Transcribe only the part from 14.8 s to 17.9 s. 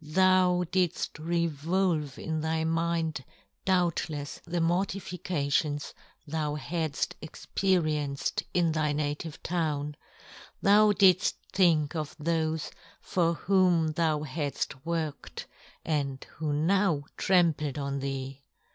worked, and who now trampled